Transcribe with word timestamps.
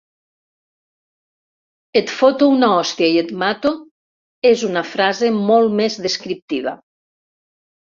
Et 2.01 2.13
foto 2.21 2.47
una 2.53 2.71
hòstia 2.79 3.11
i 3.17 3.21
et 3.23 3.31
mato 3.43 3.73
és 4.55 4.65
una 4.71 4.85
frase 4.95 5.33
molt 5.53 5.79
més 5.85 6.01
descriptiva. 6.09 6.77